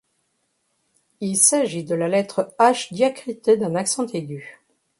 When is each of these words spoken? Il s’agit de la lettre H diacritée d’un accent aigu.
Il 1.19 1.37
s’agit 1.37 1.83
de 1.83 1.93
la 1.93 2.07
lettre 2.07 2.55
H 2.57 2.91
diacritée 2.91 3.55
d’un 3.55 3.75
accent 3.75 4.07
aigu. 4.07 4.59